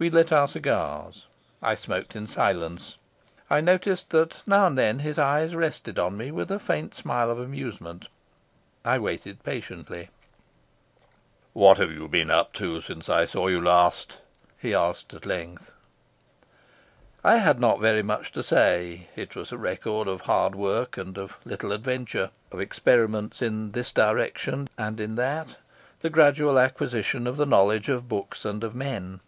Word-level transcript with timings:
We 0.00 0.10
lit 0.10 0.30
our 0.30 0.46
cigars. 0.46 1.26
I 1.60 1.74
smoked 1.74 2.14
in 2.14 2.28
silence. 2.28 2.98
I 3.50 3.60
noticed 3.60 4.10
that 4.10 4.36
now 4.46 4.68
and 4.68 4.78
then 4.78 5.00
his 5.00 5.18
eyes 5.18 5.56
rested 5.56 5.98
on 5.98 6.16
me 6.16 6.30
with 6.30 6.52
a 6.52 6.60
faint 6.60 6.94
smile 6.94 7.28
of 7.32 7.40
amusement. 7.40 8.06
I 8.84 9.00
waited 9.00 9.42
patiently. 9.42 10.10
"What 11.52 11.78
have 11.78 11.90
you 11.90 12.06
been 12.06 12.30
up 12.30 12.52
to 12.52 12.80
since 12.80 13.08
I 13.08 13.26
saw 13.26 13.48
you 13.48 13.60
last?" 13.60 14.18
he 14.56 14.72
asked 14.72 15.14
at 15.14 15.26
length. 15.26 15.74
I 17.24 17.38
had 17.38 17.58
not 17.58 17.80
very 17.80 18.04
much 18.04 18.30
to 18.34 18.44
say. 18.44 19.08
It 19.16 19.34
was 19.34 19.50
a 19.50 19.58
record 19.58 20.06
of 20.06 20.20
hard 20.20 20.54
work 20.54 20.96
and 20.96 21.18
of 21.18 21.38
little 21.44 21.72
adventure; 21.72 22.30
of 22.52 22.60
experiments 22.60 23.42
in 23.42 23.72
this 23.72 23.92
direction 23.92 24.68
and 24.78 25.00
in 25.00 25.16
that; 25.16 25.48
of 25.48 25.56
the 26.02 26.10
gradual 26.10 26.56
acquisition 26.56 27.26
of 27.26 27.36
the 27.36 27.46
knowledge 27.46 27.88
of 27.88 28.08
books 28.08 28.44
and 28.44 28.62
of 28.62 28.76
men. 28.76 29.18